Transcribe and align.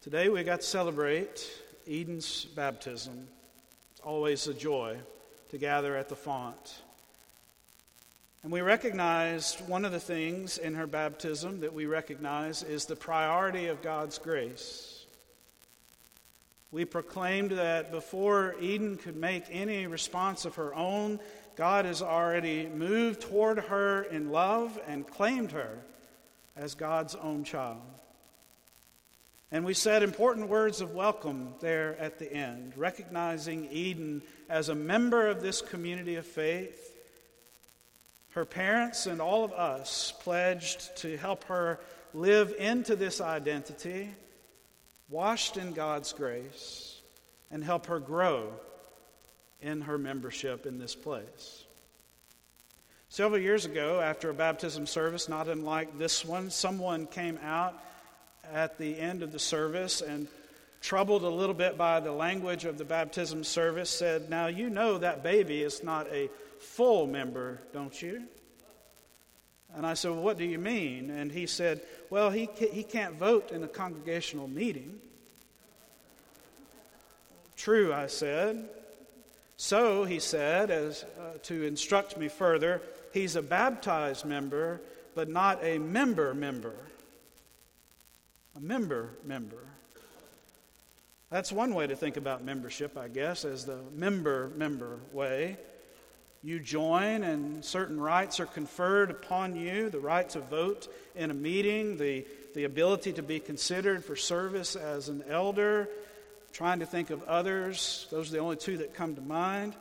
Today 0.00 0.28
we 0.28 0.44
got 0.44 0.60
to 0.60 0.66
celebrate 0.66 1.50
Eden's 1.84 2.44
baptism. 2.44 3.26
It's 3.90 4.00
always 4.00 4.46
a 4.46 4.54
joy 4.54 4.96
to 5.48 5.58
gather 5.58 5.96
at 5.96 6.08
the 6.08 6.14
font. 6.14 6.82
And 8.44 8.52
we 8.52 8.60
recognized 8.60 9.58
one 9.68 9.84
of 9.84 9.90
the 9.90 9.98
things 9.98 10.56
in 10.56 10.76
her 10.76 10.86
baptism 10.86 11.60
that 11.60 11.74
we 11.74 11.86
recognize 11.86 12.62
is 12.62 12.86
the 12.86 12.94
priority 12.94 13.66
of 13.66 13.82
God's 13.82 14.18
grace. 14.18 15.04
We 16.70 16.84
proclaimed 16.84 17.50
that 17.50 17.90
before 17.90 18.54
Eden 18.60 18.98
could 18.98 19.16
make 19.16 19.46
any 19.50 19.88
response 19.88 20.44
of 20.44 20.54
her 20.54 20.72
own, 20.76 21.18
God 21.56 21.86
has 21.86 22.02
already 22.02 22.68
moved 22.68 23.22
toward 23.22 23.58
her 23.58 24.04
in 24.04 24.30
love 24.30 24.78
and 24.86 25.04
claimed 25.04 25.50
her 25.50 25.76
as 26.56 26.76
God's 26.76 27.16
own 27.16 27.42
child. 27.42 27.82
And 29.50 29.64
we 29.64 29.72
said 29.72 30.02
important 30.02 30.48
words 30.48 30.82
of 30.82 30.94
welcome 30.94 31.54
there 31.60 31.96
at 31.98 32.18
the 32.18 32.30
end, 32.30 32.74
recognizing 32.76 33.68
Eden 33.70 34.22
as 34.48 34.68
a 34.68 34.74
member 34.74 35.26
of 35.26 35.40
this 35.40 35.62
community 35.62 36.16
of 36.16 36.26
faith. 36.26 36.94
Her 38.30 38.44
parents 38.44 39.06
and 39.06 39.22
all 39.22 39.44
of 39.44 39.52
us 39.52 40.12
pledged 40.20 40.96
to 40.98 41.16
help 41.16 41.44
her 41.44 41.80
live 42.12 42.54
into 42.58 42.94
this 42.94 43.22
identity, 43.22 44.10
washed 45.08 45.56
in 45.56 45.72
God's 45.72 46.12
grace, 46.12 47.00
and 47.50 47.64
help 47.64 47.86
her 47.86 48.00
grow 48.00 48.52
in 49.62 49.80
her 49.80 49.96
membership 49.96 50.66
in 50.66 50.78
this 50.78 50.94
place. 50.94 51.64
Several 53.08 53.40
years 53.40 53.64
ago, 53.64 54.02
after 54.02 54.28
a 54.28 54.34
baptism 54.34 54.86
service 54.86 55.26
not 55.26 55.48
unlike 55.48 55.96
this 55.96 56.22
one, 56.22 56.50
someone 56.50 57.06
came 57.06 57.38
out 57.42 57.82
at 58.52 58.78
the 58.78 58.98
end 58.98 59.22
of 59.22 59.32
the 59.32 59.38
service 59.38 60.00
and 60.00 60.28
troubled 60.80 61.22
a 61.22 61.28
little 61.28 61.54
bit 61.54 61.76
by 61.76 62.00
the 62.00 62.12
language 62.12 62.64
of 62.64 62.78
the 62.78 62.84
baptism 62.84 63.44
service 63.44 63.90
said, 63.90 64.30
Now 64.30 64.46
you 64.46 64.70
know 64.70 64.98
that 64.98 65.22
baby 65.22 65.62
is 65.62 65.82
not 65.82 66.06
a 66.12 66.30
full 66.60 67.06
member, 67.06 67.60
don't 67.72 68.00
you? 68.00 68.24
And 69.74 69.86
I 69.86 69.94
said, 69.94 70.12
well, 70.12 70.22
What 70.22 70.38
do 70.38 70.44
you 70.44 70.58
mean? 70.58 71.10
And 71.10 71.30
he 71.30 71.46
said, 71.46 71.80
Well, 72.10 72.30
he, 72.30 72.48
he 72.72 72.82
can't 72.82 73.14
vote 73.14 73.50
in 73.50 73.62
a 73.62 73.68
congregational 73.68 74.48
meeting. 74.48 74.98
True, 77.56 77.92
I 77.92 78.06
said. 78.06 78.68
So, 79.56 80.04
he 80.04 80.20
said, 80.20 80.70
as 80.70 81.04
uh, 81.18 81.38
to 81.42 81.64
instruct 81.64 82.16
me 82.16 82.28
further, 82.28 82.80
he's 83.12 83.34
a 83.34 83.42
baptized 83.42 84.24
member, 84.24 84.80
but 85.16 85.28
not 85.28 85.58
a 85.64 85.78
member 85.78 86.32
member 86.32 86.76
a 88.58 88.60
member 88.60 89.10
member. 89.24 89.56
That's 91.30 91.52
one 91.52 91.74
way 91.74 91.86
to 91.86 91.94
think 91.94 92.16
about 92.16 92.44
membership, 92.44 92.96
I 92.96 93.08
guess, 93.08 93.44
as 93.44 93.64
the 93.64 93.78
member 93.94 94.50
member 94.56 94.98
way. 95.12 95.58
You 96.42 96.58
join, 96.58 97.22
and 97.22 97.64
certain 97.64 98.00
rights 98.00 98.40
are 98.40 98.46
conferred 98.46 99.10
upon 99.10 99.56
you 99.56 99.90
the 99.90 100.00
right 100.00 100.28
to 100.30 100.40
vote 100.40 100.88
in 101.14 101.30
a 101.30 101.34
meeting, 101.34 101.98
the, 101.98 102.24
the 102.54 102.64
ability 102.64 103.12
to 103.14 103.22
be 103.22 103.40
considered 103.40 104.04
for 104.04 104.16
service 104.16 104.74
as 104.76 105.08
an 105.08 105.24
elder, 105.28 105.88
trying 106.52 106.78
to 106.78 106.86
think 106.86 107.10
of 107.10 107.22
others. 107.24 108.06
Those 108.10 108.30
are 108.30 108.32
the 108.32 108.38
only 108.38 108.56
two 108.56 108.78
that 108.78 108.94
come 108.94 109.14
to 109.16 109.20
mind. 109.20 109.74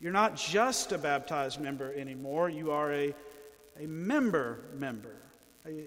You're 0.00 0.12
not 0.12 0.36
just 0.36 0.92
a 0.92 0.98
baptized 0.98 1.60
member 1.60 1.92
anymore, 1.92 2.48
you 2.48 2.70
are 2.72 2.92
a, 2.92 3.14
a 3.80 3.86
member 3.86 4.60
member. 4.78 5.16
A, 5.66 5.86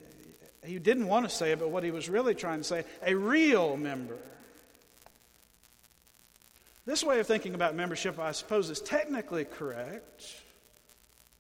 he 0.65 0.79
didn't 0.79 1.07
want 1.07 1.27
to 1.27 1.35
say 1.35 1.51
it, 1.51 1.59
but 1.59 1.69
what 1.69 1.83
he 1.83 1.91
was 1.91 2.09
really 2.09 2.35
trying 2.35 2.59
to 2.59 2.63
say 2.63 2.83
a 3.05 3.15
real 3.15 3.77
member. 3.77 4.17
This 6.85 7.03
way 7.03 7.19
of 7.19 7.27
thinking 7.27 7.55
about 7.55 7.75
membership, 7.75 8.19
I 8.19 8.31
suppose, 8.31 8.69
is 8.69 8.79
technically 8.79 9.45
correct. 9.45 10.23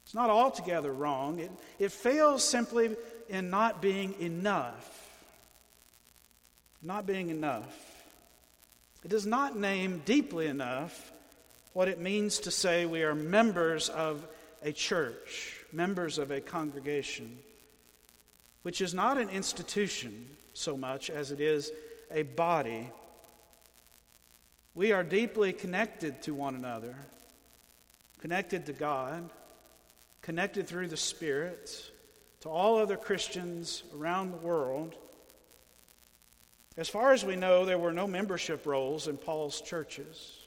It's 0.03 0.15
not 0.15 0.29
altogether 0.29 0.91
wrong. 0.91 1.39
It, 1.39 1.51
it 1.77 1.91
fails 1.91 2.43
simply 2.43 2.95
in 3.29 3.49
not 3.49 3.81
being 3.81 4.15
enough. 4.19 5.01
Not 6.81 7.05
being 7.05 7.29
enough. 7.29 7.93
It 9.03 9.09
does 9.09 9.25
not 9.25 9.57
name 9.57 10.01
deeply 10.05 10.47
enough 10.47 11.11
what 11.73 11.87
it 11.87 11.99
means 11.99 12.39
to 12.39 12.51
say 12.51 12.85
we 12.85 13.03
are 13.03 13.13
members 13.13 13.89
of 13.89 14.25
a 14.63 14.71
church, 14.71 15.59
members 15.71 16.17
of 16.17 16.31
a 16.31 16.41
congregation 16.41 17.37
which 18.65 18.81
is 18.81 18.95
not 18.95 19.19
an 19.19 19.29
institution 19.29 20.25
so 20.55 20.75
much 20.75 21.11
as 21.11 21.31
it 21.31 21.39
is 21.39 21.71
a 22.09 22.23
body. 22.23 22.89
We 24.73 24.91
are 24.91 25.03
deeply 25.03 25.53
connected 25.53 26.23
to 26.23 26.33
one 26.33 26.55
another, 26.55 26.95
connected 28.17 28.65
to 28.65 28.73
God, 28.73 29.29
connected 30.23 30.65
through 30.65 30.87
the 30.87 30.97
Spirit 30.97 31.91
to 32.39 32.49
all 32.49 32.79
other 32.79 32.97
Christians 32.97 33.83
around 33.95 34.31
the 34.31 34.37
world. 34.37 34.95
As 36.75 36.89
far 36.89 37.13
as 37.13 37.23
we 37.23 37.35
know, 37.35 37.65
there 37.65 37.77
were 37.77 37.93
no 37.93 38.07
membership 38.07 38.65
rolls 38.65 39.07
in 39.07 39.17
Paul's 39.17 39.61
churches. 39.61 40.39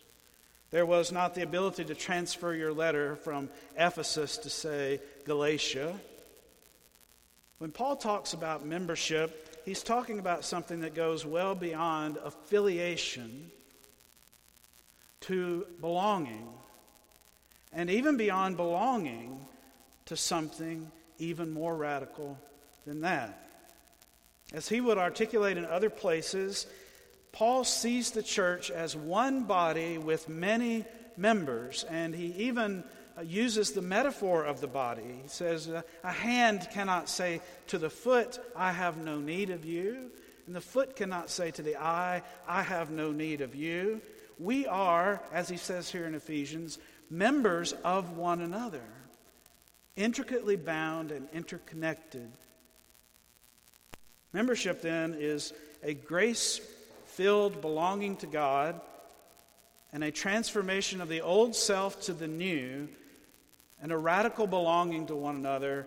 There 0.72 0.86
was 0.86 1.12
not 1.12 1.36
the 1.36 1.44
ability 1.44 1.84
to 1.84 1.94
transfer 1.94 2.52
your 2.52 2.72
letter 2.72 3.14
from 3.14 3.48
Ephesus 3.76 4.38
to, 4.38 4.50
say, 4.50 4.98
Galatia. 5.24 5.94
When 7.58 7.72
Paul 7.72 7.96
talks 7.96 8.34
about 8.34 8.64
membership, 8.64 9.62
he's 9.64 9.82
talking 9.82 10.20
about 10.20 10.44
something 10.44 10.80
that 10.80 10.94
goes 10.94 11.26
well 11.26 11.56
beyond 11.56 12.16
affiliation 12.19 13.50
to 15.22 15.66
belonging, 15.80 16.48
and 17.72 17.91
even 17.91 18.16
beyond 18.16 18.56
belonging 18.56 19.44
to 20.06 20.16
something 20.16 20.88
even 21.19 21.50
more 21.50 21.76
radical 21.76 22.38
than 22.86 23.00
that. 23.00 23.44
As 24.52 24.69
he 24.69 24.80
would 24.80 24.96
articulate 24.96 25.56
in 25.56 25.64
other 25.66 25.90
places, 25.90 26.69
Paul 27.32 27.64
sees 27.64 28.12
the 28.12 28.22
church 28.22 28.70
as 28.70 28.94
one 28.94 29.42
body 29.42 29.98
with 29.98 30.28
many 30.28 30.84
members, 31.16 31.84
and 31.90 32.14
he 32.14 32.26
even 32.44 32.84
uses 33.24 33.72
the 33.72 33.82
metaphor 33.82 34.44
of 34.44 34.60
the 34.60 34.66
body. 34.66 35.20
He 35.22 35.28
says, 35.28 35.68
uh, 35.68 35.82
A 36.04 36.12
hand 36.12 36.68
cannot 36.72 37.08
say 37.08 37.40
to 37.68 37.78
the 37.78 37.90
foot, 37.90 38.38
I 38.54 38.72
have 38.72 38.96
no 38.96 39.18
need 39.18 39.50
of 39.50 39.64
you. 39.64 40.10
And 40.46 40.54
the 40.54 40.60
foot 40.60 40.96
cannot 40.96 41.28
say 41.28 41.50
to 41.50 41.62
the 41.62 41.76
eye, 41.76 42.22
I 42.46 42.62
have 42.62 42.90
no 42.90 43.12
need 43.12 43.40
of 43.40 43.54
you. 43.54 44.00
We 44.38 44.66
are, 44.66 45.20
as 45.32 45.48
he 45.48 45.56
says 45.56 45.90
here 45.90 46.06
in 46.06 46.14
Ephesians, 46.14 46.78
members 47.10 47.72
of 47.84 48.16
one 48.16 48.40
another, 48.40 48.84
intricately 49.96 50.56
bound 50.56 51.10
and 51.10 51.28
interconnected. 51.32 52.30
Membership, 54.32 54.80
then, 54.80 55.16
is 55.18 55.52
a 55.82 55.94
grace 55.94 56.60
filled 57.06 57.60
belonging 57.60 58.16
to 58.16 58.26
God 58.26 58.80
and 59.92 60.04
a 60.04 60.10
transformation 60.10 61.00
of 61.00 61.08
the 61.08 61.22
old 61.22 61.54
self 61.54 62.00
to 62.02 62.12
the 62.12 62.28
new 62.28 62.88
and 63.82 63.92
a 63.92 63.96
radical 63.96 64.46
belonging 64.46 65.06
to 65.06 65.16
one 65.16 65.36
another, 65.36 65.86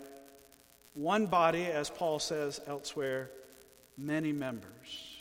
one 0.94 1.26
body, 1.26 1.66
as 1.66 1.90
Paul 1.90 2.18
says 2.18 2.60
elsewhere, 2.66 3.30
many 3.96 4.32
members. 4.32 5.16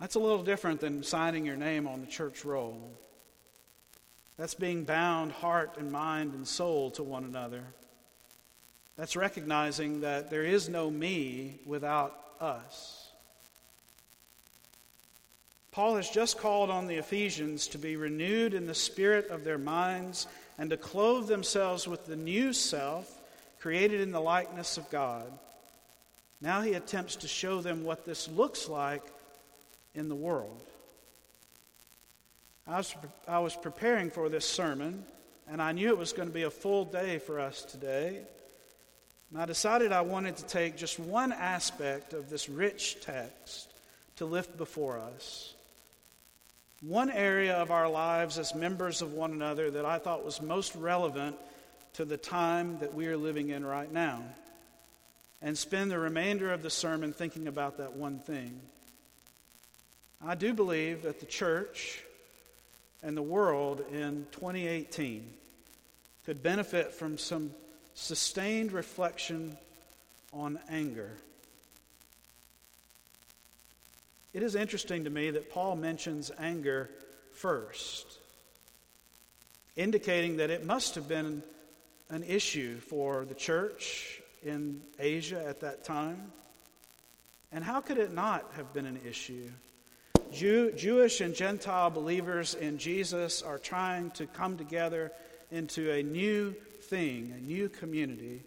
That's 0.00 0.16
a 0.16 0.20
little 0.20 0.42
different 0.42 0.80
than 0.80 1.02
signing 1.02 1.46
your 1.46 1.56
name 1.56 1.86
on 1.86 2.00
the 2.00 2.06
church 2.06 2.44
roll. 2.44 2.90
That's 4.36 4.54
being 4.54 4.84
bound 4.84 5.32
heart 5.32 5.76
and 5.78 5.92
mind 5.92 6.34
and 6.34 6.46
soul 6.46 6.90
to 6.92 7.02
one 7.02 7.24
another. 7.24 7.62
That's 8.96 9.16
recognizing 9.16 10.00
that 10.00 10.30
there 10.30 10.44
is 10.44 10.68
no 10.68 10.90
me 10.90 11.60
without 11.64 12.18
us. 12.40 13.03
Paul 15.74 15.96
has 15.96 16.08
just 16.08 16.38
called 16.38 16.70
on 16.70 16.86
the 16.86 16.98
Ephesians 16.98 17.66
to 17.68 17.78
be 17.78 17.96
renewed 17.96 18.54
in 18.54 18.68
the 18.68 18.76
spirit 18.76 19.30
of 19.30 19.42
their 19.42 19.58
minds 19.58 20.28
and 20.56 20.70
to 20.70 20.76
clothe 20.76 21.26
themselves 21.26 21.88
with 21.88 22.06
the 22.06 22.14
new 22.14 22.52
self 22.52 23.20
created 23.58 24.00
in 24.00 24.12
the 24.12 24.20
likeness 24.20 24.76
of 24.76 24.88
God. 24.88 25.26
Now 26.40 26.60
he 26.60 26.74
attempts 26.74 27.16
to 27.16 27.28
show 27.28 27.60
them 27.60 27.82
what 27.82 28.06
this 28.06 28.28
looks 28.28 28.68
like 28.68 29.02
in 29.96 30.08
the 30.08 30.14
world. 30.14 30.62
I 32.68 32.76
was, 32.76 32.94
I 33.26 33.40
was 33.40 33.56
preparing 33.56 34.12
for 34.12 34.28
this 34.28 34.48
sermon, 34.48 35.04
and 35.48 35.60
I 35.60 35.72
knew 35.72 35.88
it 35.88 35.98
was 35.98 36.12
going 36.12 36.28
to 36.28 36.34
be 36.34 36.44
a 36.44 36.50
full 36.50 36.84
day 36.84 37.18
for 37.18 37.40
us 37.40 37.62
today. 37.62 38.20
And 39.32 39.42
I 39.42 39.44
decided 39.44 39.90
I 39.90 40.02
wanted 40.02 40.36
to 40.36 40.44
take 40.44 40.76
just 40.76 41.00
one 41.00 41.32
aspect 41.32 42.12
of 42.12 42.30
this 42.30 42.48
rich 42.48 42.98
text 43.00 43.72
to 44.16 44.24
lift 44.24 44.56
before 44.56 44.98
us 44.98 45.53
one 46.86 47.10
area 47.10 47.54
of 47.56 47.70
our 47.70 47.88
lives 47.88 48.38
as 48.38 48.54
members 48.54 49.00
of 49.00 49.14
one 49.14 49.32
another 49.32 49.70
that 49.70 49.86
I 49.86 49.98
thought 49.98 50.24
was 50.24 50.42
most 50.42 50.74
relevant 50.76 51.36
to 51.94 52.04
the 52.04 52.18
time 52.18 52.78
that 52.80 52.92
we 52.92 53.06
are 53.06 53.16
living 53.16 53.50
in 53.50 53.64
right 53.64 53.90
now. 53.90 54.22
and 55.42 55.58
spend 55.58 55.90
the 55.90 55.98
remainder 55.98 56.50
of 56.54 56.62
the 56.62 56.70
sermon 56.70 57.12
thinking 57.12 57.48
about 57.48 57.76
that 57.76 57.92
one 57.92 58.18
thing. 58.18 58.58
I 60.24 60.34
do 60.36 60.54
believe 60.54 61.02
that 61.02 61.20
the 61.20 61.26
church 61.26 62.02
and 63.02 63.14
the 63.14 63.22
world 63.22 63.84
in 63.92 64.26
2018 64.32 65.30
could 66.24 66.42
benefit 66.42 66.94
from 66.94 67.18
some 67.18 67.50
sustained 67.92 68.72
reflection 68.72 69.58
on 70.32 70.58
anger. 70.70 71.10
It 74.34 74.42
is 74.42 74.56
interesting 74.56 75.04
to 75.04 75.10
me 75.10 75.30
that 75.30 75.48
Paul 75.48 75.76
mentions 75.76 76.32
anger 76.40 76.90
first, 77.32 78.18
indicating 79.76 80.38
that 80.38 80.50
it 80.50 80.66
must 80.66 80.96
have 80.96 81.06
been 81.06 81.44
an 82.10 82.24
issue 82.24 82.80
for 82.80 83.24
the 83.24 83.34
church 83.34 84.20
in 84.44 84.82
Asia 84.98 85.42
at 85.46 85.60
that 85.60 85.84
time. 85.84 86.32
And 87.52 87.62
how 87.62 87.80
could 87.80 87.96
it 87.96 88.12
not 88.12 88.50
have 88.56 88.72
been 88.72 88.86
an 88.86 88.98
issue? 89.08 89.48
Jew, 90.32 90.72
Jewish 90.72 91.20
and 91.20 91.32
Gentile 91.32 91.90
believers 91.90 92.54
in 92.54 92.76
Jesus 92.76 93.40
are 93.40 93.58
trying 93.58 94.10
to 94.12 94.26
come 94.26 94.58
together 94.58 95.12
into 95.52 95.92
a 95.92 96.02
new 96.02 96.56
thing, 96.82 97.32
a 97.38 97.40
new 97.40 97.68
community. 97.68 98.42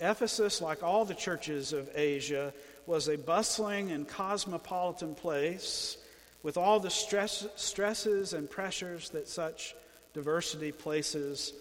Ephesus, 0.00 0.60
like 0.60 0.82
all 0.82 1.06
the 1.06 1.14
churches 1.14 1.72
of 1.72 1.88
Asia, 1.94 2.52
was 2.86 3.08
a 3.08 3.18
bustling 3.18 3.90
and 3.90 4.06
cosmopolitan 4.06 5.14
place 5.14 5.96
with 6.42 6.56
all 6.56 6.78
the 6.78 6.90
stress, 6.90 7.46
stresses 7.56 8.32
and 8.32 8.48
pressures 8.48 9.10
that 9.10 9.28
such 9.28 9.74
diversity 10.14 10.72
places 10.72 11.52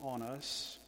on 0.00 0.22
us. 0.22 0.78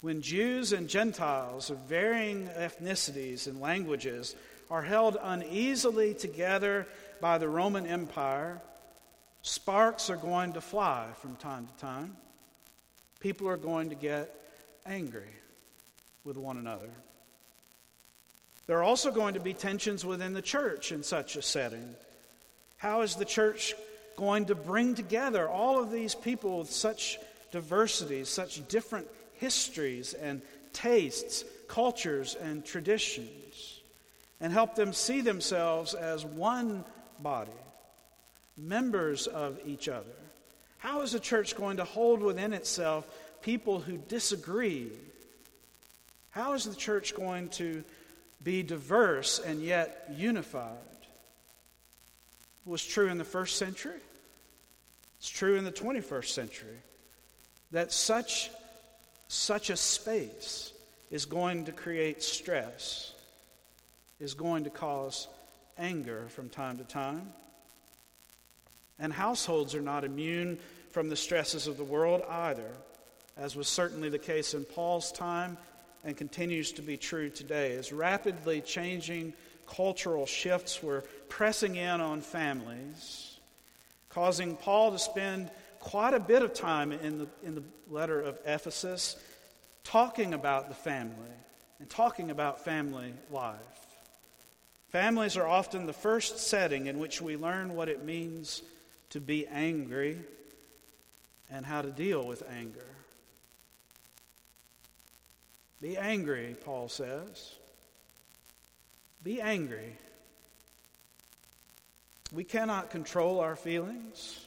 When 0.00 0.22
Jews 0.22 0.72
and 0.72 0.88
Gentiles 0.88 1.70
of 1.70 1.78
varying 1.78 2.46
ethnicities 2.48 3.48
and 3.48 3.60
languages 3.60 4.36
are 4.70 4.82
held 4.82 5.16
uneasily 5.20 6.14
together 6.14 6.86
by 7.20 7.38
the 7.38 7.48
Roman 7.48 7.86
Empire, 7.86 8.60
sparks 9.42 10.08
are 10.08 10.16
going 10.16 10.52
to 10.52 10.60
fly 10.60 11.08
from 11.20 11.34
time 11.36 11.66
to 11.66 11.80
time. 11.80 12.16
People 13.18 13.48
are 13.48 13.56
going 13.56 13.90
to 13.90 13.96
get 13.96 14.32
angry 14.86 15.34
with 16.22 16.36
one 16.36 16.58
another. 16.58 16.90
There 18.68 18.78
are 18.78 18.84
also 18.84 19.10
going 19.10 19.34
to 19.34 19.40
be 19.40 19.52
tensions 19.52 20.04
within 20.04 20.32
the 20.32 20.42
church 20.42 20.92
in 20.92 21.02
such 21.02 21.34
a 21.34 21.42
setting. 21.42 21.96
How 22.76 23.00
is 23.00 23.16
the 23.16 23.24
church 23.24 23.74
going 24.16 24.44
to 24.46 24.54
bring 24.54 24.94
together 24.94 25.48
all 25.48 25.82
of 25.82 25.90
these 25.90 26.14
people 26.14 26.60
with 26.60 26.70
such 26.70 27.18
diversity, 27.50 28.22
such 28.22 28.66
different 28.68 29.08
histories 29.34 30.14
and 30.14 30.42
tastes, 30.72 31.44
cultures 31.66 32.36
and 32.36 32.64
traditions? 32.64 33.78
and 34.40 34.52
help 34.52 34.74
them 34.74 34.92
see 34.92 35.20
themselves 35.20 35.94
as 35.94 36.24
one 36.24 36.84
body, 37.20 37.50
members 38.56 39.26
of 39.26 39.58
each 39.66 39.88
other. 39.88 40.06
How 40.78 41.02
is 41.02 41.12
the 41.12 41.20
church 41.20 41.56
going 41.56 41.78
to 41.78 41.84
hold 41.84 42.22
within 42.22 42.52
itself 42.52 43.08
people 43.42 43.80
who 43.80 43.96
disagree? 43.96 44.92
How 46.30 46.52
is 46.52 46.64
the 46.64 46.76
church 46.76 47.16
going 47.16 47.48
to 47.50 47.82
be 48.42 48.62
diverse 48.62 49.38
and 49.38 49.62
yet 49.62 50.10
unified? 50.14 50.76
Was 52.64 52.84
true 52.84 53.08
in 53.08 53.18
the 53.18 53.24
first 53.24 53.56
century. 53.56 54.00
It's 55.18 55.28
true 55.28 55.56
in 55.56 55.64
the 55.64 55.72
21st 55.72 56.28
century 56.28 56.78
that 57.72 57.92
such, 57.92 58.50
such 59.28 59.70
a 59.70 59.76
space 59.76 60.72
is 61.10 61.24
going 61.24 61.64
to 61.64 61.72
create 61.72 62.22
stress 62.22 63.14
is 64.20 64.34
going 64.34 64.64
to 64.64 64.70
cause 64.70 65.28
anger 65.78 66.26
from 66.28 66.48
time 66.48 66.78
to 66.78 66.84
time. 66.84 67.32
And 68.98 69.12
households 69.12 69.74
are 69.74 69.80
not 69.80 70.04
immune 70.04 70.58
from 70.90 71.08
the 71.08 71.16
stresses 71.16 71.66
of 71.66 71.76
the 71.76 71.84
world 71.84 72.22
either, 72.28 72.70
as 73.36 73.54
was 73.54 73.68
certainly 73.68 74.08
the 74.08 74.18
case 74.18 74.54
in 74.54 74.64
Paul's 74.64 75.12
time 75.12 75.56
and 76.04 76.16
continues 76.16 76.72
to 76.72 76.82
be 76.82 76.96
true 76.96 77.30
today. 77.30 77.76
As 77.76 77.92
rapidly 77.92 78.60
changing 78.60 79.32
cultural 79.66 80.26
shifts 80.26 80.82
were 80.82 81.04
pressing 81.28 81.76
in 81.76 82.00
on 82.00 82.20
families, 82.20 83.38
causing 84.08 84.56
Paul 84.56 84.92
to 84.92 84.98
spend 84.98 85.50
quite 85.80 86.14
a 86.14 86.20
bit 86.20 86.42
of 86.42 86.54
time 86.54 86.92
in 86.92 87.18
the, 87.18 87.28
in 87.44 87.54
the 87.54 87.62
letter 87.90 88.20
of 88.20 88.38
Ephesus 88.44 89.16
talking 89.84 90.34
about 90.34 90.68
the 90.68 90.74
family 90.74 91.14
and 91.78 91.88
talking 91.88 92.30
about 92.30 92.64
family 92.64 93.12
life. 93.30 93.56
Families 94.90 95.36
are 95.36 95.46
often 95.46 95.86
the 95.86 95.92
first 95.92 96.38
setting 96.38 96.86
in 96.86 96.98
which 96.98 97.20
we 97.20 97.36
learn 97.36 97.76
what 97.76 97.88
it 97.88 98.04
means 98.04 98.62
to 99.10 99.20
be 99.20 99.46
angry 99.46 100.18
and 101.50 101.64
how 101.64 101.82
to 101.82 101.90
deal 101.90 102.26
with 102.26 102.42
anger. 102.50 102.84
Be 105.80 105.96
angry, 105.96 106.56
Paul 106.64 106.88
says. 106.88 107.54
Be 109.22 109.40
angry. 109.40 109.96
We 112.32 112.44
cannot 112.44 112.90
control 112.90 113.40
our 113.40 113.56
feelings. 113.56 114.46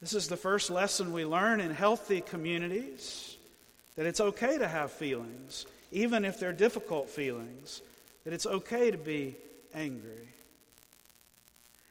This 0.00 0.14
is 0.14 0.28
the 0.28 0.36
first 0.36 0.70
lesson 0.70 1.12
we 1.12 1.24
learn 1.24 1.60
in 1.60 1.70
healthy 1.70 2.20
communities 2.20 3.36
that 3.96 4.06
it's 4.06 4.20
okay 4.20 4.58
to 4.58 4.68
have 4.68 4.92
feelings, 4.92 5.66
even 5.90 6.24
if 6.24 6.38
they're 6.38 6.52
difficult 6.52 7.08
feelings 7.08 7.82
that 8.24 8.32
it's 8.32 8.46
okay 8.46 8.90
to 8.90 8.98
be 8.98 9.36
angry. 9.72 10.28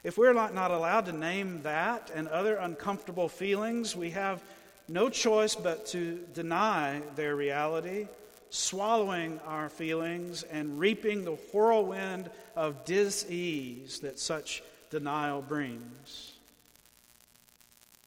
If 0.03 0.17
we're 0.17 0.33
not, 0.33 0.69
allowed 0.69 1.05
to 1.07 1.13
name 1.13 1.61
that 1.63 2.11
and 2.13 2.27
other 2.27 2.57
uncomfortable 2.57 3.27
feelings, 3.27 3.95
we 3.95 4.11
have 4.11 4.43
no 4.87 5.09
choice 5.09 5.55
but 5.55 5.87
to 5.87 6.19
deny 6.33 7.01
their 7.15 7.35
reality, 7.35 8.07
swallowing 8.49 9.39
our 9.45 9.69
feelings, 9.69 10.43
and 10.43 10.79
reaping 10.79 11.25
the 11.25 11.31
whirlwind 11.31 12.29
of 12.55 12.85
dis-ease 12.85 13.99
that 13.99 14.19
such 14.19 14.63
denial 14.89 15.41
brings. 15.41 16.33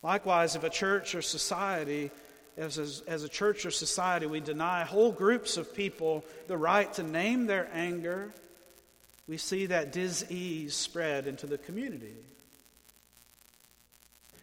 Likewise, 0.02 0.54
if 0.54 0.64
a 0.64 0.70
church 0.70 1.14
or 1.14 1.22
society 1.22 2.10
as, 2.56 2.78
as, 2.78 3.02
as, 3.06 3.22
a 3.22 3.28
church 3.28 3.64
or 3.64 3.70
society, 3.70 4.26
we 4.26 4.40
deny 4.40 4.82
whole 4.82 5.12
groups 5.12 5.56
of 5.56 5.74
people 5.74 6.24
the 6.48 6.56
right 6.56 6.92
to 6.94 7.04
name 7.04 7.46
their 7.46 7.68
anger, 7.72 8.32
we 9.28 9.36
see 9.36 9.66
that 9.66 9.92
disease 9.92 10.74
spread 10.74 11.26
into 11.28 11.46
the 11.46 11.58
community. 11.58 12.16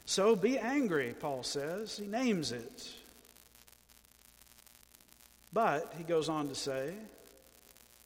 So 0.06 0.36
be 0.36 0.58
angry, 0.58 1.16
Paul 1.20 1.44
says. 1.44 1.98
He 1.98 2.08
names 2.08 2.52
it. 2.52 2.90
But, 5.52 5.94
he 5.98 6.04
goes 6.04 6.30
on 6.30 6.50
to 6.50 6.56
say, 6.56 6.94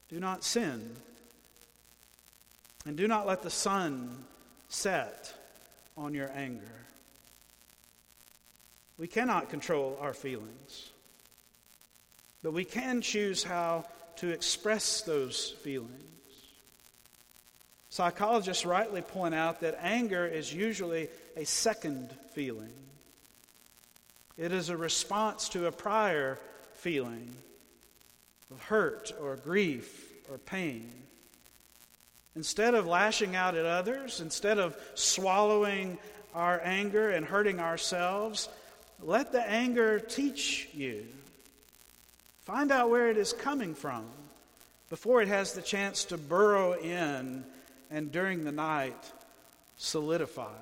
do 0.09 0.19
not 0.19 0.43
sin. 0.43 0.95
And 2.85 2.95
do 2.95 3.07
not 3.07 3.27
let 3.27 3.41
the 3.41 3.49
sun 3.49 4.25
set 4.69 5.33
on 5.97 6.13
your 6.13 6.31
anger. 6.33 6.63
We 8.97 9.07
cannot 9.07 9.49
control 9.49 9.97
our 10.01 10.13
feelings, 10.13 10.91
but 12.43 12.53
we 12.53 12.65
can 12.65 13.01
choose 13.01 13.43
how 13.43 13.85
to 14.17 14.29
express 14.29 15.01
those 15.01 15.51
feelings. 15.63 16.03
Psychologists 17.89 18.65
rightly 18.65 19.01
point 19.01 19.33
out 19.33 19.61
that 19.61 19.79
anger 19.81 20.25
is 20.25 20.53
usually 20.53 21.09
a 21.35 21.45
second 21.45 22.15
feeling. 22.33 22.73
It 24.37 24.51
is 24.51 24.69
a 24.69 24.77
response 24.77 25.49
to 25.49 25.65
a 25.65 25.71
prior 25.71 26.37
feeling 26.75 27.35
of 28.51 28.61
hurt 28.61 29.11
or 29.21 29.35
grief 29.35 30.13
or 30.29 30.37
pain. 30.37 30.91
Instead 32.35 32.75
of 32.75 32.85
lashing 32.85 33.35
out 33.35 33.55
at 33.55 33.65
others, 33.65 34.21
instead 34.21 34.59
of 34.59 34.77
swallowing 34.93 35.97
our 36.35 36.61
anger 36.63 37.09
and 37.09 37.25
hurting 37.25 37.59
ourselves, 37.59 38.47
let 39.01 39.31
the 39.31 39.41
anger 39.41 39.99
teach 39.99 40.69
you. 40.73 41.05
Find 42.43 42.71
out 42.71 42.89
where 42.89 43.09
it 43.09 43.17
is 43.17 43.33
coming 43.33 43.73
from 43.73 44.05
before 44.89 45.21
it 45.21 45.27
has 45.27 45.53
the 45.53 45.61
chance 45.61 46.05
to 46.05 46.17
burrow 46.17 46.73
in 46.73 47.43
and 47.89 48.11
during 48.11 48.43
the 48.43 48.51
night 48.51 49.11
solidify. 49.77 50.55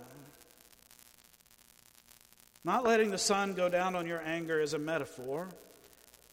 Not 2.64 2.84
letting 2.84 3.12
the 3.12 3.18
sun 3.18 3.54
go 3.54 3.70
down 3.70 3.96
on 3.96 4.06
your 4.06 4.22
anger 4.26 4.60
is 4.60 4.74
a 4.74 4.80
metaphor, 4.80 5.48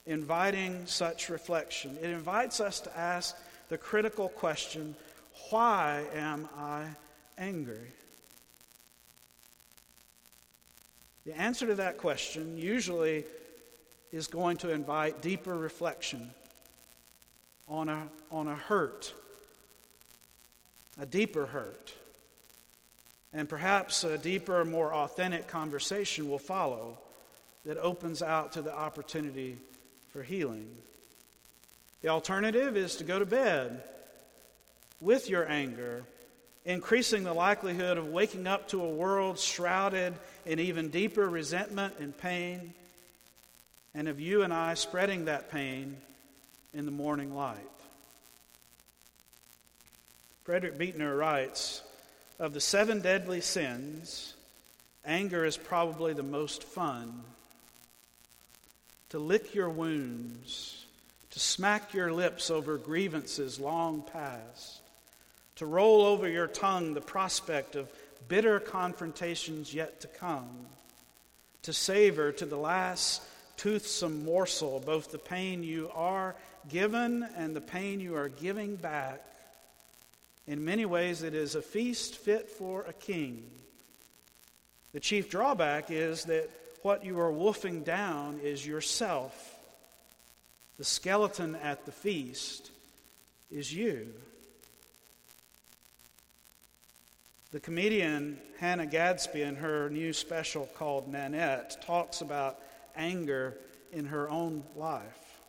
inviting 0.06 0.86
such 0.86 1.28
reflection. 1.28 1.96
It 2.02 2.10
invites 2.10 2.60
us 2.60 2.80
to 2.80 2.98
ask 2.98 3.36
the 3.68 3.78
critical 3.78 4.28
question 4.28 4.94
why 5.50 6.04
am 6.14 6.48
I 6.56 6.86
angry? 7.38 7.92
The 11.26 11.36
answer 11.38 11.66
to 11.66 11.74
that 11.76 11.98
question 11.98 12.58
usually 12.58 13.24
is 14.12 14.26
going 14.26 14.58
to 14.58 14.70
invite 14.70 15.22
deeper 15.22 15.56
reflection 15.56 16.30
on 17.66 17.88
a, 17.88 18.08
on 18.30 18.46
a 18.48 18.54
hurt, 18.54 19.12
a 21.00 21.06
deeper 21.06 21.46
hurt. 21.46 21.94
And 23.32 23.48
perhaps 23.48 24.04
a 24.04 24.16
deeper, 24.16 24.64
more 24.64 24.94
authentic 24.94 25.48
conversation 25.48 26.28
will 26.28 26.38
follow 26.38 26.98
that 27.64 27.78
opens 27.78 28.22
out 28.22 28.52
to 28.52 28.62
the 28.62 28.72
opportunity 28.72 29.58
for 30.10 30.22
healing. 30.22 30.68
The 32.02 32.08
alternative 32.08 32.76
is 32.76 32.96
to 32.96 33.04
go 33.04 33.18
to 33.18 33.26
bed 33.26 33.82
with 35.00 35.28
your 35.28 35.48
anger, 35.48 36.04
increasing 36.64 37.24
the 37.24 37.34
likelihood 37.34 37.98
of 37.98 38.08
waking 38.08 38.46
up 38.46 38.68
to 38.68 38.82
a 38.82 38.88
world 38.88 39.38
shrouded 39.38 40.14
in 40.46 40.60
even 40.60 40.90
deeper 40.90 41.28
resentment 41.28 41.94
and 41.98 42.16
pain, 42.16 42.74
and 43.94 44.06
of 44.06 44.20
you 44.20 44.42
and 44.42 44.52
I 44.52 44.74
spreading 44.74 45.24
that 45.24 45.50
pain 45.50 45.96
in 46.72 46.84
the 46.84 46.92
morning 46.92 47.34
light. 47.34 47.58
Frederick 50.44 50.76
Buechner 50.76 51.16
writes 51.16 51.82
Of 52.38 52.52
the 52.52 52.60
seven 52.60 53.00
deadly 53.00 53.40
sins, 53.40 54.34
anger 55.02 55.46
is 55.46 55.56
probably 55.56 56.12
the 56.12 56.22
most 56.22 56.62
fun. 56.62 57.22
To 59.08 59.18
lick 59.18 59.54
your 59.54 59.70
wounds, 59.70 60.84
to 61.30 61.40
smack 61.40 61.94
your 61.94 62.12
lips 62.12 62.50
over 62.50 62.76
grievances 62.76 63.58
long 63.58 64.02
past, 64.02 64.82
to 65.56 65.66
roll 65.66 66.02
over 66.02 66.28
your 66.28 66.48
tongue 66.48 66.92
the 66.92 67.00
prospect 67.00 67.74
of 67.74 67.88
bitter 68.28 68.60
confrontations 68.60 69.72
yet 69.72 70.02
to 70.02 70.08
come, 70.08 70.66
to 71.62 71.72
savor 71.72 72.32
to 72.32 72.44
the 72.44 72.58
last 72.58 73.22
toothsome 73.56 74.26
morsel 74.26 74.82
both 74.84 75.10
the 75.10 75.18
pain 75.18 75.62
you 75.62 75.90
are 75.94 76.34
given 76.68 77.26
and 77.36 77.56
the 77.56 77.62
pain 77.62 77.98
you 77.98 78.14
are 78.14 78.28
giving 78.28 78.76
back. 78.76 79.24
In 80.46 80.64
many 80.64 80.84
ways, 80.84 81.22
it 81.22 81.34
is 81.34 81.54
a 81.54 81.62
feast 81.62 82.16
fit 82.16 82.50
for 82.50 82.82
a 82.82 82.92
king. 82.92 83.50
The 84.92 85.00
chief 85.00 85.30
drawback 85.30 85.90
is 85.90 86.24
that 86.24 86.50
what 86.82 87.04
you 87.04 87.18
are 87.18 87.32
wolfing 87.32 87.82
down 87.82 88.40
is 88.42 88.66
yourself. 88.66 89.58
The 90.76 90.84
skeleton 90.84 91.56
at 91.56 91.86
the 91.86 91.92
feast 91.92 92.70
is 93.50 93.72
you. 93.72 94.12
The 97.52 97.60
comedian 97.60 98.38
Hannah 98.58 98.86
Gadsby, 98.86 99.40
in 99.40 99.56
her 99.56 99.88
new 99.88 100.12
special 100.12 100.68
called 100.74 101.08
Nanette, 101.08 101.80
talks 101.86 102.20
about 102.20 102.58
anger 102.96 103.56
in 103.92 104.06
her 104.06 104.28
own 104.28 104.64
life. 104.76 105.40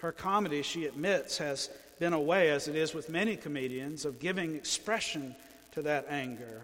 Her 0.00 0.12
comedy, 0.12 0.62
she 0.62 0.86
admits, 0.86 1.38
has 1.38 1.70
been 1.98 2.12
a 2.12 2.20
way, 2.20 2.50
as 2.50 2.68
it 2.68 2.76
is 2.76 2.94
with 2.94 3.08
many 3.08 3.36
comedians, 3.36 4.04
of 4.04 4.18
giving 4.18 4.54
expression 4.54 5.34
to 5.72 5.82
that 5.82 6.06
anger. 6.08 6.62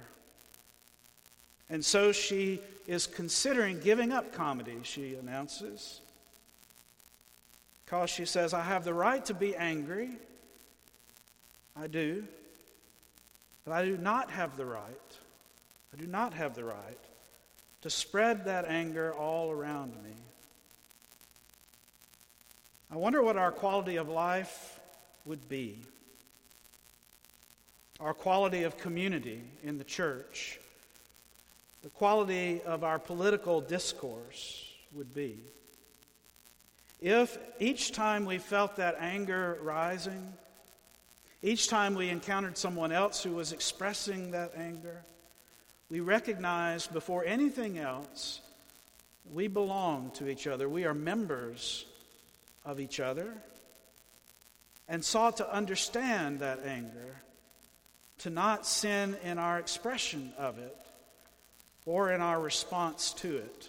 And 1.71 1.85
so 1.85 2.13
she 2.13 2.61
is 2.87 3.07
considering 3.07 3.81
giving 3.81 4.13
up 4.13 4.33
comedy, 4.33 4.77
she 4.83 5.15
announces. 5.15 6.01
Because 7.85 8.11
she 8.11 8.25
says, 8.25 8.53
I 8.53 8.63
have 8.63 8.85
the 8.85 8.95
right 8.95 9.25
to 9.27 9.35
be 9.35 9.57
angry. 9.57 10.11
I 11.77 11.87
do. 11.87 12.25
But 13.65 13.73
I 13.73 13.85
do 13.85 13.97
not 13.97 14.31
have 14.31 14.57
the 14.57 14.67
right. 14.67 15.17
I 15.95 16.01
do 16.01 16.07
not 16.07 16.35
have 16.35 16.55
the 16.55 16.65
right 16.65 16.99
to 17.83 17.91
spread 17.91 18.47
that 18.47 18.67
anger 18.67 19.13
all 19.13 19.51
around 19.51 19.93
me. 20.03 20.15
I 22.91 22.97
wonder 22.97 23.23
what 23.23 23.37
our 23.37 23.53
quality 23.53 23.97
of 23.97 24.09
life 24.09 24.79
would 25.25 25.49
be. 25.49 25.79
Our 28.01 28.15
quality 28.15 28.65
of 28.65 28.77
community 28.79 29.43
in 29.63 29.79
the 29.79 29.85
church, 29.85 30.59
the 31.83 31.91
quality 31.91 32.61
of 32.67 32.85
our 32.85 32.99
political 32.99 33.61
discourse 33.61 34.69
would 34.93 35.15
be. 35.15 35.39
If 37.01 37.39
each 37.59 37.93
time 37.93 38.27
we 38.27 38.39
felt 38.39 38.77
that 38.77 38.97
anger 39.01 39.59
rising, 39.63 40.33
each 41.43 41.69
time 41.69 41.95
we 41.95 42.09
encountered 42.09 42.57
someone 42.57 42.93
else 42.93 43.23
who 43.23 43.33
was 43.33 43.53
expressing 43.53 44.31
that 44.31 44.53
anger, 44.57 45.03
we 45.91 46.01
recognize 46.01 46.87
before 46.87 47.25
anything 47.25 47.79
else 47.79 48.41
we 49.33 49.49
belong 49.49 50.11
to 50.15 50.29
each 50.29 50.47
other. 50.47 50.69
We 50.69 50.85
are 50.85 50.95
members 50.95 51.85
of 52.65 52.81
each 52.81 53.01
other 53.01 53.35
and 54.89 55.05
sought 55.05 55.39
to 55.39 55.55
understand 55.55 56.41
that 56.41 56.61
anger, 56.65 57.23
to 58.19 58.31
not 58.31 58.67
sin 58.67 59.17
in 59.25 59.39
our 59.39 59.59
expression 59.59 60.33
of 60.39 60.59
it 60.59 60.77
or 61.87 62.13
in 62.13 62.21
our 62.21 62.41
response 62.41 63.13
to 63.15 63.37
it. 63.37 63.69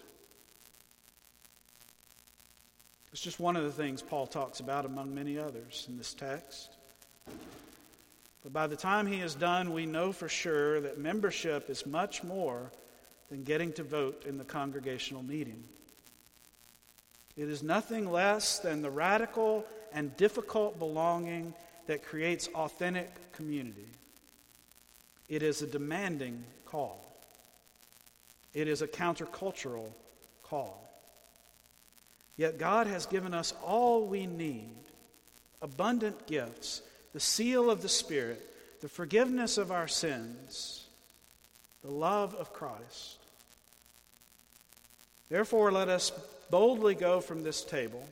It's 3.11 3.21
just 3.21 3.39
one 3.39 3.55
of 3.55 3.63
the 3.63 3.71
things 3.71 4.01
Paul 4.01 4.25
talks 4.25 4.59
about 4.59 4.85
among 4.85 5.13
many 5.13 5.37
others 5.37 5.85
in 5.87 5.97
this 5.97 6.13
text. 6.13 6.75
But 8.43 8.51
by 8.51 8.67
the 8.67 8.75
time 8.75 9.07
he 9.07 9.21
is 9.21 9.35
done, 9.35 9.71
we 9.71 9.85
know 9.85 10.11
for 10.11 10.27
sure 10.27 10.81
that 10.81 10.97
membership 10.97 11.69
is 11.69 11.85
much 11.85 12.23
more 12.23 12.71
than 13.29 13.43
getting 13.43 13.71
to 13.73 13.83
vote 13.83 14.23
in 14.27 14.37
the 14.37 14.43
congregational 14.43 15.23
meeting. 15.23 15.63
It 17.37 17.49
is 17.49 17.63
nothing 17.63 18.11
less 18.11 18.59
than 18.59 18.81
the 18.81 18.91
radical 18.91 19.65
and 19.93 20.15
difficult 20.17 20.79
belonging 20.79 21.53
that 21.87 22.03
creates 22.03 22.47
authentic 22.55 23.09
community. 23.33 23.87
It 25.29 25.43
is 25.43 25.61
a 25.61 25.67
demanding 25.67 26.43
call, 26.65 27.03
it 28.53 28.67
is 28.67 28.81
a 28.81 28.87
countercultural 28.87 29.87
call. 30.43 30.79
Yet 32.35 32.57
God 32.57 32.87
has 32.87 33.05
given 33.05 33.33
us 33.33 33.53
all 33.63 34.07
we 34.07 34.25
need 34.25 34.75
abundant 35.61 36.25
gifts 36.25 36.81
the 37.13 37.19
seal 37.19 37.69
of 37.69 37.83
the 37.83 37.89
Spirit, 37.89 38.41
the 38.81 38.89
forgiveness 38.89 39.59
of 39.59 39.71
our 39.71 39.87
sins, 39.87 40.87
the 41.83 41.91
love 41.91 42.33
of 42.35 42.51
Christ. 42.51 43.19
Therefore, 45.29 45.71
let 45.71 45.89
us 45.89 46.11
boldly 46.49 46.95
go 46.95 47.21
from 47.21 47.43
this 47.43 47.63
table 47.63 48.03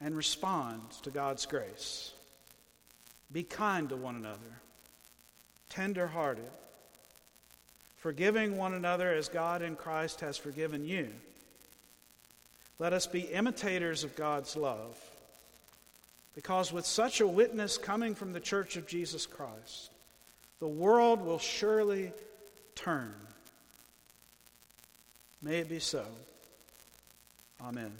and 0.00 0.16
respond 0.16 0.82
to 1.02 1.10
God's 1.10 1.46
grace. 1.46 2.12
Be 3.32 3.42
kind 3.42 3.88
to 3.88 3.96
one 3.96 4.16
another, 4.16 4.60
tender 5.68 6.06
hearted, 6.06 6.50
forgiving 7.96 8.56
one 8.56 8.74
another 8.74 9.12
as 9.12 9.28
God 9.28 9.62
in 9.62 9.74
Christ 9.76 10.20
has 10.20 10.36
forgiven 10.36 10.84
you. 10.84 11.08
Let 12.78 12.92
us 12.92 13.06
be 13.06 13.20
imitators 13.20 14.04
of 14.04 14.14
God's 14.16 14.54
love 14.54 14.96
because 16.34 16.70
with 16.72 16.84
such 16.84 17.20
a 17.20 17.26
witness 17.26 17.78
coming 17.78 18.14
from 18.14 18.32
the 18.32 18.40
church 18.40 18.76
of 18.76 18.86
Jesus 18.86 19.24
Christ, 19.24 19.90
the 20.60 20.68
world 20.68 21.24
will 21.24 21.38
surely 21.38 22.12
turn. 22.74 23.14
May 25.42 25.60
it 25.60 25.68
be 25.68 25.78
so. 25.78 26.04
Amen. 27.60 27.92